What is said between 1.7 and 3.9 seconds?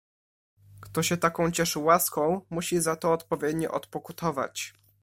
łaską, musi za to odpowiednio